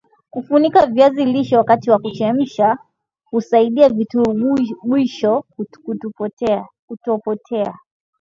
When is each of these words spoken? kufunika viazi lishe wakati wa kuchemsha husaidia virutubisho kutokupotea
kufunika 0.29 0.85
viazi 0.85 1.25
lishe 1.25 1.57
wakati 1.57 1.89
wa 1.91 1.99
kuchemsha 1.99 2.77
husaidia 3.25 3.89
virutubisho 3.89 5.43
kutokupotea 6.87 7.77